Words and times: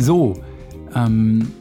So, 0.00 0.42
ähm, 0.94 1.52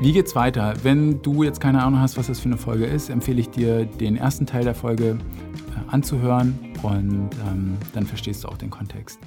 wie 0.00 0.14
geht's 0.14 0.34
weiter? 0.34 0.72
Wenn 0.82 1.20
du 1.20 1.42
jetzt 1.42 1.60
keine 1.60 1.82
Ahnung 1.82 2.00
hast, 2.00 2.16
was 2.16 2.28
das 2.28 2.40
für 2.40 2.46
eine 2.46 2.56
Folge 2.56 2.86
ist, 2.86 3.10
empfehle 3.10 3.38
ich 3.38 3.50
dir, 3.50 3.84
den 3.84 4.16
ersten 4.16 4.46
Teil 4.46 4.64
der 4.64 4.74
Folge 4.74 5.18
äh, 5.18 5.90
anzuhören 5.90 6.58
und 6.82 7.28
ähm, 7.46 7.76
dann 7.92 8.06
verstehst 8.06 8.44
du 8.44 8.48
auch 8.48 8.56
den 8.56 8.70
Kontext. 8.70 9.20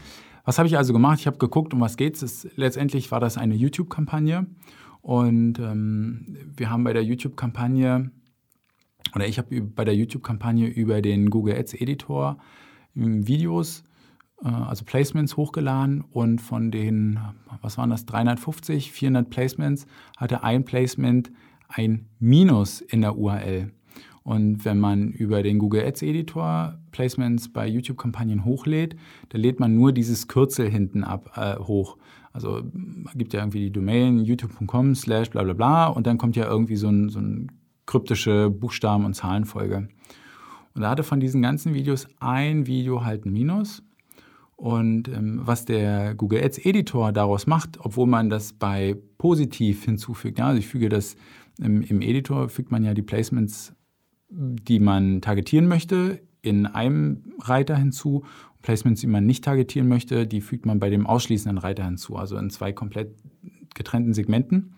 Was 0.45 0.57
habe 0.57 0.67
ich 0.67 0.77
also 0.77 0.93
gemacht? 0.93 1.19
Ich 1.19 1.27
habe 1.27 1.37
geguckt, 1.37 1.75
um 1.75 1.79
was 1.79 1.95
geht 1.95 2.19
es. 2.19 2.47
Letztendlich 2.55 3.11
war 3.11 3.19
das 3.19 3.37
eine 3.37 3.53
YouTube-Kampagne 3.53 4.47
und 5.03 5.59
ähm, 5.59 6.35
wir 6.57 6.71
haben 6.71 6.83
bei 6.83 6.93
der 6.93 7.03
YouTube-Kampagne 7.03 8.09
oder 9.13 9.27
ich 9.27 9.37
habe 9.37 9.61
bei 9.61 9.85
der 9.85 9.95
YouTube-Kampagne 9.95 10.65
über 10.65 11.03
den 11.03 11.29
Google 11.29 11.55
Ads 11.55 11.75
Editor 11.75 12.39
ähm, 12.95 13.27
Videos, 13.27 13.83
also 14.49 14.85
Placements 14.85 15.37
hochgeladen 15.37 16.03
und 16.11 16.39
von 16.39 16.71
den, 16.71 17.19
was 17.61 17.77
waren 17.77 17.89
das, 17.89 18.05
350, 18.05 18.91
400 18.91 19.29
Placements 19.29 19.87
hatte 20.17 20.43
ein 20.43 20.65
Placement 20.65 21.31
ein 21.67 22.07
Minus 22.19 22.81
in 22.81 23.01
der 23.01 23.17
URL. 23.17 23.71
Und 24.23 24.65
wenn 24.65 24.79
man 24.79 25.11
über 25.11 25.43
den 25.43 25.59
Google 25.59 25.85
Ads 25.85 26.01
Editor 26.01 26.79
Placements 26.91 27.51
bei 27.51 27.67
YouTube-Kampagnen 27.67 28.43
hochlädt, 28.43 28.95
dann 29.29 29.41
lädt 29.41 29.59
man 29.59 29.75
nur 29.75 29.91
dieses 29.91 30.27
Kürzel 30.27 30.69
hinten 30.69 31.03
ab 31.03 31.31
äh, 31.35 31.57
hoch. 31.59 31.97
Also 32.33 32.63
gibt 33.15 33.33
ja 33.33 33.41
irgendwie 33.41 33.59
die 33.59 33.71
Domain 33.71 34.25
youtube.com 34.25 34.95
slash 34.95 35.29
bla 35.29 35.43
bla 35.43 35.53
bla 35.53 35.87
und 35.87 36.07
dann 36.07 36.17
kommt 36.17 36.35
ja 36.35 36.47
irgendwie 36.47 36.75
so 36.75 36.89
ein, 36.89 37.09
so 37.09 37.19
ein 37.19 37.51
kryptische 37.85 38.49
Buchstaben- 38.49 39.05
und 39.05 39.13
Zahlenfolge. 39.13 39.87
Und 40.73 40.81
da 40.81 40.89
hatte 40.89 41.03
von 41.03 41.19
diesen 41.19 41.41
ganzen 41.41 41.73
Videos 41.73 42.07
ein 42.19 42.67
Video 42.67 43.05
halt 43.05 43.25
ein 43.25 43.31
Minus. 43.31 43.83
Und 44.55 45.09
ähm, 45.09 45.41
was 45.43 45.65
der 45.65 46.15
Google 46.15 46.43
Ads 46.43 46.59
Editor 46.59 47.11
daraus 47.11 47.45
macht, 47.45 47.77
obwohl 47.79 48.07
man 48.07 48.29
das 48.29 48.53
bei 48.53 48.95
positiv 49.17 49.83
hinzufügt, 49.83 50.39
ja, 50.39 50.47
also 50.47 50.59
ich 50.59 50.67
füge 50.67 50.89
das 50.89 51.15
im, 51.59 51.81
im 51.81 52.01
Editor, 52.01 52.49
fügt 52.49 52.71
man 52.71 52.83
ja 52.83 52.93
die 52.93 53.01
Placements 53.01 53.75
die 54.29 54.79
man 54.79 55.21
targetieren 55.21 55.67
möchte, 55.67 56.21
in 56.41 56.65
einem 56.65 57.33
Reiter 57.39 57.75
hinzu. 57.75 58.25
Placements, 58.61 59.01
die 59.01 59.07
man 59.07 59.25
nicht 59.25 59.43
targetieren 59.43 59.87
möchte, 59.87 60.27
die 60.27 60.41
fügt 60.41 60.65
man 60.65 60.79
bei 60.79 60.89
dem 60.89 61.05
ausschließenden 61.05 61.57
Reiter 61.57 61.85
hinzu, 61.85 62.15
also 62.15 62.37
in 62.37 62.49
zwei 62.49 62.73
komplett 62.73 63.15
getrennten 63.75 64.13
Segmenten. 64.13 64.73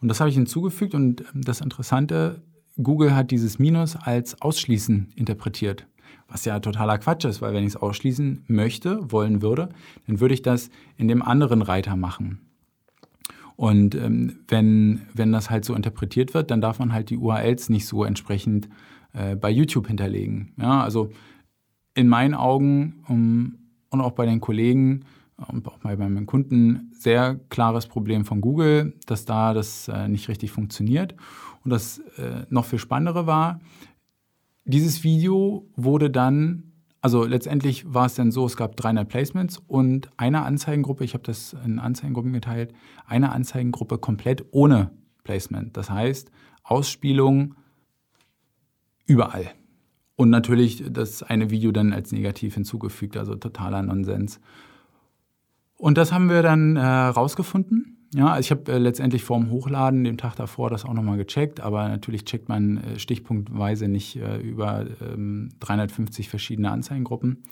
Und 0.00 0.08
das 0.08 0.20
habe 0.20 0.30
ich 0.30 0.36
hinzugefügt 0.36 0.94
und 0.94 1.24
das 1.34 1.60
Interessante, 1.60 2.42
Google 2.82 3.14
hat 3.14 3.30
dieses 3.30 3.58
Minus 3.58 3.96
als 3.96 4.40
Ausschließen 4.42 5.12
interpretiert. 5.14 5.86
Was 6.28 6.44
ja 6.44 6.58
totaler 6.60 6.98
Quatsch 6.98 7.24
ist, 7.24 7.42
weil 7.42 7.54
wenn 7.54 7.64
ich 7.64 7.70
es 7.70 7.76
ausschließen 7.76 8.44
möchte, 8.48 9.10
wollen 9.10 9.42
würde, 9.42 9.68
dann 10.06 10.20
würde 10.20 10.34
ich 10.34 10.42
das 10.42 10.70
in 10.96 11.08
dem 11.08 11.22
anderen 11.22 11.62
Reiter 11.62 11.96
machen. 11.96 12.40
Und 13.56 13.94
ähm, 13.94 14.40
wenn, 14.48 15.02
wenn 15.14 15.32
das 15.32 15.50
halt 15.50 15.64
so 15.64 15.74
interpretiert 15.74 16.34
wird, 16.34 16.50
dann 16.50 16.60
darf 16.60 16.78
man 16.78 16.92
halt 16.92 17.10
die 17.10 17.16
URLs 17.16 17.68
nicht 17.68 17.86
so 17.86 18.04
entsprechend 18.04 18.68
äh, 19.12 19.36
bei 19.36 19.50
YouTube 19.50 19.86
hinterlegen. 19.86 20.52
Ja, 20.56 20.82
also 20.82 21.10
in 21.94 22.08
meinen 22.08 22.34
Augen 22.34 23.04
um, 23.06 23.58
und 23.90 24.00
auch 24.00 24.12
bei 24.12 24.26
den 24.26 24.40
Kollegen 24.40 25.04
und 25.36 25.66
auch 25.68 25.78
bei 25.78 25.96
meinen 25.96 26.26
Kunden 26.26 26.92
sehr 26.92 27.38
klares 27.48 27.86
Problem 27.86 28.24
von 28.24 28.40
Google, 28.40 28.94
dass 29.06 29.24
da 29.24 29.54
das 29.54 29.88
äh, 29.88 30.08
nicht 30.08 30.28
richtig 30.28 30.50
funktioniert. 30.50 31.14
Und 31.64 31.70
das 31.70 31.98
äh, 32.18 32.44
noch 32.50 32.64
viel 32.64 32.78
Spannendere 32.78 33.26
war, 33.26 33.60
dieses 34.64 35.04
Video 35.04 35.66
wurde 35.76 36.10
dann 36.10 36.74
also 37.04 37.24
letztendlich 37.24 37.84
war 37.92 38.06
es 38.06 38.14
dann 38.14 38.30
so, 38.30 38.46
es 38.46 38.56
gab 38.56 38.76
300 38.76 39.06
Placements 39.06 39.62
und 39.66 40.08
eine 40.16 40.40
Anzeigengruppe, 40.40 41.04
ich 41.04 41.12
habe 41.12 41.22
das 41.22 41.54
in 41.62 41.78
Anzeigengruppen 41.78 42.32
geteilt, 42.32 42.72
eine 43.06 43.30
Anzeigengruppe 43.30 43.98
komplett 43.98 44.46
ohne 44.52 44.90
Placement. 45.22 45.76
Das 45.76 45.90
heißt, 45.90 46.30
Ausspielung 46.62 47.56
überall. 49.04 49.50
Und 50.16 50.30
natürlich 50.30 50.82
das 50.90 51.22
eine 51.22 51.50
Video 51.50 51.72
dann 51.72 51.92
als 51.92 52.10
negativ 52.10 52.54
hinzugefügt, 52.54 53.18
also 53.18 53.34
totaler 53.34 53.82
Nonsens. 53.82 54.40
Und 55.76 55.98
das 55.98 56.10
haben 56.10 56.30
wir 56.30 56.40
dann 56.40 56.76
äh, 56.76 56.80
rausgefunden 56.80 58.03
ja, 58.14 58.28
also 58.28 58.40
ich 58.40 58.50
habe 58.52 58.72
äh, 58.72 58.78
letztendlich 58.78 59.24
vorm 59.24 59.50
Hochladen, 59.50 60.04
dem 60.04 60.16
Tag 60.16 60.36
davor, 60.36 60.70
das 60.70 60.84
auch 60.84 60.94
nochmal 60.94 61.16
gecheckt, 61.16 61.60
aber 61.60 61.88
natürlich 61.88 62.24
checkt 62.24 62.48
man 62.48 62.78
äh, 62.78 62.98
stichpunktweise 62.98 63.88
nicht 63.88 64.16
äh, 64.16 64.38
über 64.38 64.86
ähm, 65.02 65.48
350 65.58 66.28
verschiedene 66.28 66.70
Anzeigengruppen. 66.70 67.42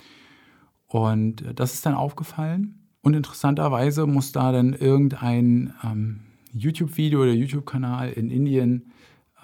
Und 0.87 1.43
äh, 1.43 1.53
das 1.53 1.75
ist 1.75 1.85
dann 1.85 1.95
aufgefallen. 1.95 2.89
Und 3.03 3.15
interessanterweise 3.15 4.07
muss 4.07 4.31
da 4.31 4.53
dann 4.53 4.75
irgendein 4.75 5.75
ähm, 5.83 6.21
YouTube-Video 6.53 7.23
oder 7.23 7.33
YouTube-Kanal 7.33 8.13
in 8.13 8.31
Indien 8.31 8.93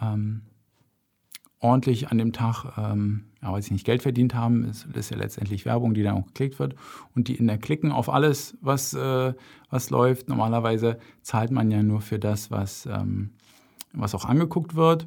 ähm, 0.01 0.43
ordentlich 1.61 2.09
an 2.09 2.19
dem 2.19 2.33
Tag, 2.33 2.77
ähm, 2.77 3.25
ja, 3.43 3.53
weil 3.53 3.63
sie 3.63 3.73
nicht 3.73 3.87
Geld 3.87 4.03
verdient 4.03 4.35
haben, 4.35 4.65
ist, 4.65 4.87
ist 4.95 5.11
ja 5.11 5.17
letztendlich 5.17 5.65
Werbung, 5.65 5.95
die 5.95 6.03
dann 6.03 6.17
auch 6.17 6.27
geklickt 6.27 6.59
wird. 6.59 6.75
Und 7.15 7.29
die 7.29 7.35
in 7.35 7.47
der 7.47 7.59
klicken 7.59 7.93
auf 7.93 8.09
alles, 8.09 8.57
was, 8.61 8.95
äh, 8.95 9.35
was 9.71 9.91
läuft. 9.91 10.29
Normalerweise 10.29 10.99
zahlt 11.23 11.51
man 11.51 11.71
ja 11.71 11.83
nur 11.83 12.01
für 12.01 12.19
das, 12.19 12.51
was, 12.51 12.87
ähm, 12.87 13.31
was 13.93 14.15
auch 14.15 14.25
angeguckt 14.25 14.75
wird. 14.75 15.07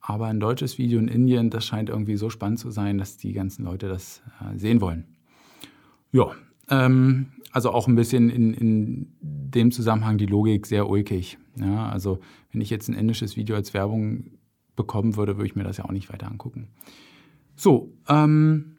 Aber 0.00 0.26
ein 0.26 0.40
deutsches 0.40 0.78
Video 0.78 0.98
in 0.98 1.06
Indien, 1.06 1.50
das 1.50 1.64
scheint 1.64 1.88
irgendwie 1.88 2.16
so 2.16 2.28
spannend 2.30 2.58
zu 2.58 2.70
sein, 2.70 2.98
dass 2.98 3.16
die 3.16 3.32
ganzen 3.32 3.64
Leute 3.64 3.88
das 3.88 4.22
äh, 4.40 4.58
sehen 4.58 4.80
wollen. 4.80 5.04
Ja, 6.10 6.32
ähm, 6.68 7.28
also 7.52 7.70
auch 7.70 7.86
ein 7.86 7.94
bisschen 7.94 8.28
in, 8.28 8.54
in 8.54 9.12
dem 9.20 9.70
Zusammenhang 9.70 10.18
die 10.18 10.26
Logik 10.26 10.66
sehr 10.66 10.88
ulkig. 10.88 11.38
Ja, 11.56 11.88
also 11.88 12.18
wenn 12.50 12.60
ich 12.60 12.70
jetzt 12.70 12.88
ein 12.88 12.94
indisches 12.94 13.36
Video 13.36 13.54
als 13.54 13.74
Werbung 13.74 14.24
bekommen 14.76 15.16
würde, 15.16 15.36
würde 15.36 15.46
ich 15.46 15.56
mir 15.56 15.64
das 15.64 15.76
ja 15.76 15.84
auch 15.84 15.92
nicht 15.92 16.12
weiter 16.12 16.28
angucken. 16.30 16.68
So, 17.56 17.92
ähm, 18.08 18.76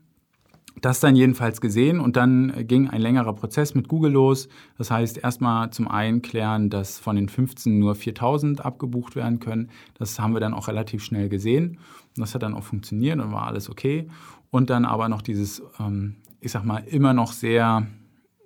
das 0.81 0.99
dann 0.99 1.15
jedenfalls 1.15 1.61
gesehen 1.61 1.99
und 1.99 2.15
dann 2.17 2.67
ging 2.67 2.89
ein 2.89 3.01
längerer 3.01 3.33
Prozess 3.33 3.75
mit 3.75 3.87
Google 3.87 4.11
los. 4.11 4.49
Das 4.77 4.91
heißt, 4.91 5.17
erstmal 5.17 5.69
zum 5.69 5.87
einen 5.87 6.21
klären, 6.21 6.69
dass 6.69 6.99
von 6.99 7.15
den 7.15 7.29
15 7.29 7.77
nur 7.77 7.95
4000 7.95 8.65
abgebucht 8.65 9.15
werden 9.15 9.39
können. 9.39 9.69
Das 9.97 10.19
haben 10.19 10.33
wir 10.33 10.41
dann 10.41 10.53
auch 10.53 10.67
relativ 10.67 11.03
schnell 11.03 11.29
gesehen. 11.29 11.77
Und 12.15 12.19
das 12.19 12.33
hat 12.33 12.43
dann 12.43 12.53
auch 12.53 12.63
funktioniert 12.63 13.19
und 13.19 13.31
war 13.31 13.47
alles 13.47 13.69
okay. 13.69 14.09
Und 14.49 14.69
dann 14.69 14.85
aber 14.85 15.09
noch 15.09 15.21
dieses, 15.21 15.61
ähm, 15.79 16.15
ich 16.41 16.51
sag 16.51 16.65
mal, 16.65 16.83
immer 16.87 17.13
noch 17.13 17.31
sehr 17.31 17.87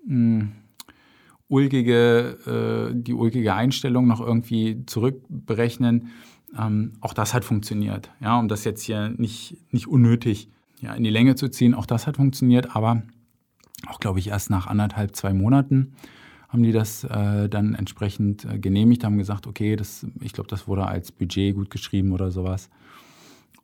mh, 0.05 0.39
hm, 0.39 0.51
ulkige, 1.47 2.91
äh, 2.91 2.95
die 2.95 3.13
ulkige 3.13 3.53
Einstellung 3.53 4.05
noch 4.05 4.19
irgendwie 4.19 4.85
zurückberechnen 4.85 6.09
ähm, 6.57 6.93
auch 7.01 7.13
das 7.13 7.33
hat 7.33 7.45
funktioniert. 7.45 8.11
Ja, 8.19 8.39
um 8.39 8.47
das 8.47 8.63
jetzt 8.63 8.83
hier 8.83 9.09
nicht, 9.09 9.57
nicht 9.71 9.87
unnötig 9.87 10.49
ja, 10.79 10.93
in 10.93 11.03
die 11.03 11.09
Länge 11.09 11.35
zu 11.35 11.49
ziehen, 11.49 11.73
auch 11.73 11.85
das 11.85 12.07
hat 12.07 12.17
funktioniert, 12.17 12.75
aber 12.75 13.03
auch, 13.87 13.99
glaube 13.99 14.19
ich, 14.19 14.27
erst 14.29 14.49
nach 14.49 14.67
anderthalb, 14.67 15.15
zwei 15.15 15.33
Monaten 15.33 15.93
haben 16.49 16.63
die 16.63 16.71
das 16.71 17.03
äh, 17.03 17.49
dann 17.49 17.75
entsprechend 17.75 18.45
äh, 18.45 18.57
genehmigt, 18.57 19.03
haben 19.03 19.17
gesagt, 19.17 19.47
okay, 19.47 19.75
das, 19.75 20.05
ich 20.21 20.33
glaube, 20.33 20.49
das 20.49 20.67
wurde 20.67 20.85
als 20.85 21.11
Budget 21.11 21.55
gut 21.55 21.69
geschrieben 21.69 22.13
oder 22.13 22.31
sowas 22.31 22.69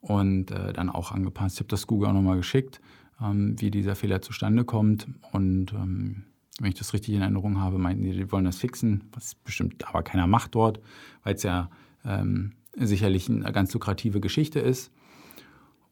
und 0.00 0.50
äh, 0.50 0.72
dann 0.72 0.90
auch 0.90 1.10
angepasst. 1.10 1.56
Ich 1.56 1.60
habe 1.60 1.68
das 1.68 1.86
Google 1.86 2.10
auch 2.10 2.12
nochmal 2.12 2.36
geschickt, 2.36 2.80
ähm, 3.22 3.58
wie 3.58 3.70
dieser 3.70 3.94
Fehler 3.94 4.20
zustande 4.20 4.64
kommt 4.64 5.08
und 5.32 5.72
ähm, 5.72 6.24
wenn 6.60 6.68
ich 6.68 6.78
das 6.78 6.92
richtig 6.92 7.14
in 7.14 7.22
Erinnerung 7.22 7.58
habe, 7.58 7.78
meinten 7.78 8.04
die, 8.04 8.12
die 8.12 8.30
wollen 8.30 8.44
das 8.44 8.58
fixen, 8.58 9.04
was 9.12 9.34
bestimmt 9.34 9.88
aber 9.88 10.02
keiner 10.02 10.26
macht 10.26 10.54
dort, 10.54 10.78
weil 11.24 11.34
es 11.34 11.42
ja 11.42 11.70
ähm, 12.04 12.52
sicherlich 12.76 13.28
eine 13.28 13.52
ganz 13.52 13.72
lukrative 13.72 14.20
Geschichte 14.20 14.60
ist. 14.60 14.90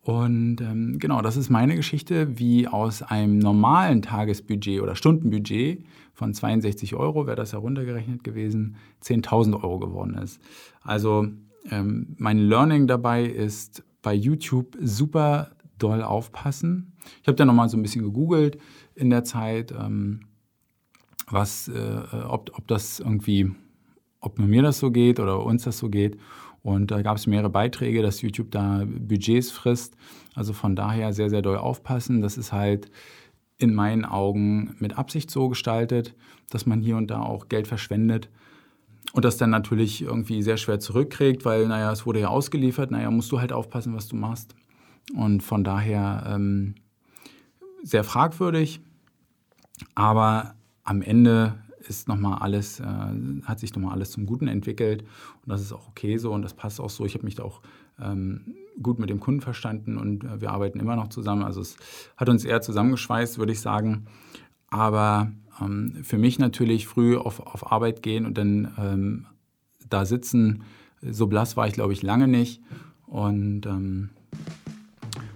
Und 0.03 0.61
ähm, 0.61 0.99
genau, 0.99 1.23
das 1.23 1.37
ist 1.37 1.49
meine 1.49 1.77
Geschichte, 1.77 2.39
wie 2.39 2.67
aus 2.67 3.03
einem 3.03 3.39
normalen 3.39 4.03
Tagesbudget 4.03 4.81
oder 4.81 4.97
Stundenbudget 4.97 5.85
von 6.13 6.35
62 6.35 6.97
Euro, 6.97 7.27
wäre 7.27 7.37
das 7.37 7.53
heruntergerechnet 7.53 8.25
gewesen, 8.25 8.77
10.000 9.05 9.63
Euro 9.63 9.79
geworden 9.79 10.15
ist. 10.15 10.41
Also 10.83 11.29
ähm, 11.71 12.17
mein 12.19 12.39
Learning 12.39 12.89
dabei 12.89 13.25
ist 13.25 13.85
bei 14.03 14.13
YouTube 14.13 14.77
super 14.81 15.53
doll 15.79 16.03
aufpassen. 16.03 16.95
Ich 17.23 17.29
habe 17.29 17.37
da 17.37 17.45
nochmal 17.45 17.69
so 17.69 17.77
ein 17.77 17.83
bisschen 17.83 18.03
gegoogelt 18.03 18.59
in 18.97 19.11
der 19.11 19.23
Zeit, 19.23 19.73
ähm, 19.73 20.23
was, 21.29 21.69
äh, 21.69 22.01
ob, 22.29 22.51
ob 22.59 22.67
das 22.67 22.99
irgendwie, 22.99 23.53
ob 24.21 24.39
nur 24.39 24.49
mir 24.49 24.63
das 24.63 24.81
so 24.81 24.91
geht 24.91 25.21
oder 25.21 25.45
uns 25.45 25.63
das 25.63 25.79
so 25.79 25.89
geht. 25.89 26.19
Und 26.63 26.91
da 26.91 27.03
gab 27.03 27.17
es 27.17 27.27
mehrere 27.27 27.51
Beiträge, 27.51 28.03
dass 28.03 28.23
YouTube 28.23 28.51
da 28.51 28.85
Budgets 28.87 29.51
frisst. 29.51 29.97
Also 30.35 30.53
von 30.53 30.77
daher 30.77 31.13
sehr, 31.13 31.29
sehr 31.29 31.43
doll 31.43 31.57
aufpassen. 31.57 32.23
Das 32.23 32.39
ist 32.39 32.53
halt 32.53 32.91
in 33.59 33.75
meinen 33.75 34.05
Augen 34.05 34.77
mit 34.79 34.97
Absicht 34.97 35.31
so 35.31 35.49
gestaltet, 35.49 36.15
dass 36.51 36.67
man 36.67 36.81
hier 36.81 36.97
und 36.97 37.11
da 37.11 37.21
auch 37.21 37.49
Geld 37.49 37.67
verschwendet 37.67 38.29
und 39.13 39.25
das 39.25 39.37
dann 39.37 39.51
natürlich 39.51 40.03
irgendwie 40.03 40.43
sehr 40.43 40.57
schwer 40.57 40.81
zurückkriegt, 40.81 41.45
weil, 41.45 41.67
naja, 41.67 41.93
es 41.93 42.07
wurde 42.07 42.21
ja 42.21 42.29
ausgeliefert, 42.29 42.91
naja, 42.91 43.11
musst 43.11 43.31
du 43.31 43.41
halt 43.41 43.53
aufpassen, 43.53 43.95
was 43.95 44.09
du 44.09 44.17
machst. 44.17 44.55
Und 45.15 45.43
von 45.43 45.65
daher 45.65 46.25
ähm, 46.29 46.75
sehr 47.83 48.05
fragwürdig, 48.05 48.81
aber 49.95 50.55
am 50.85 51.03
Ende 51.03 51.59
ist 51.89 52.09
noch 52.09 52.19
mal 52.19 52.39
alles, 52.39 52.81
äh, 52.81 52.85
hat 53.45 53.61
sich 53.61 53.75
nochmal 53.75 53.93
alles 53.93 54.11
zum 54.11 54.27
Guten 54.27 54.49
entwickelt 54.49 55.03
und 55.03 55.51
das 55.51 55.61
ist 55.61 55.73
auch 55.73 55.89
okay 55.89 56.17
so 56.17 56.33
und 56.33 56.43
das 56.43 56.55
passt 56.55 56.81
auch 56.81 56.91
so. 56.91 57.05
Ich 57.05 57.15
habe 57.15 57.25
mich 57.25 57.35
da 57.35 57.45
auch 57.45 57.61
ähm, 58.01 58.55
gut 58.83 58.99
mit 58.99 59.11
dem 59.11 59.21
Kunden 59.21 59.41
verstanden 59.41 59.99
und 59.99 60.25
äh, 60.25 60.41
wir 60.41 60.51
arbeiten 60.51 60.81
immer 60.81 60.97
noch 60.97 61.09
zusammen. 61.09 61.43
Also 61.43 61.61
es 61.61 61.77
hat 62.17 62.29
uns 62.29 62.45
eher 62.45 62.61
zusammengeschweißt, 62.61 63.39
würde 63.39 63.53
ich 63.53 63.61
sagen. 63.61 64.07
Aber 64.69 65.31
ähm, 65.61 65.99
für 66.03 66.19
mich 66.19 66.39
natürlich 66.39 66.87
früh 66.87 67.17
auf, 67.17 67.41
auf 67.41 67.71
Arbeit 67.71 68.03
gehen 68.03 68.27
und 68.27 68.39
dann 68.39 68.73
ähm, 68.79 69.27
da 69.89 70.05
sitzen, 70.05 70.65
so 71.03 71.27
blass 71.27 71.57
war 71.57 71.67
ich, 71.67 71.75
glaube 71.75 71.93
ich, 71.93 72.03
lange 72.03 72.29
nicht. 72.29 72.63
Und 73.07 73.67
ähm, 73.67 74.11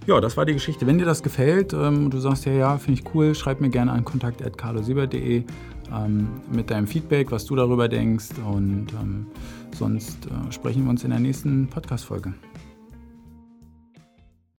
ja, 0.07 0.21
das 0.21 0.37
war 0.37 0.45
die 0.45 0.53
Geschichte. 0.53 0.87
Wenn 0.87 0.99
dir 0.99 1.05
das 1.05 1.23
gefällt 1.23 1.73
ähm, 1.73 2.07
und 2.07 2.15
du 2.15 2.19
sagst, 2.19 2.47
ja, 2.47 2.53
ja, 2.53 2.79
finde 2.79 3.01
ich 3.01 3.15
cool, 3.15 3.35
schreib 3.35 3.61
mir 3.61 3.71
gerne 3.71 3.93
an 3.93 4.05
kontakt.carlosiebert.de 4.05 5.45
ähm, 5.93 6.29
mit 6.51 6.71
deinem 6.71 6.87
Feedback, 6.87 7.31
was 7.33 7.45
du 7.45 7.57
darüber 7.57 7.89
denkst. 7.89 8.31
Und 8.45 8.89
ähm, 9.01 9.27
sonst 9.73 10.27
äh, 10.27 10.53
sprechen 10.53 10.85
wir 10.85 10.91
uns 10.91 11.05
in 11.05 11.11
der 11.11 11.21
nächsten 11.21 11.69
Podcast-Folge. 11.69 12.35